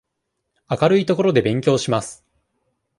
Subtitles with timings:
[0.67, 2.25] 明るい所で勉強します。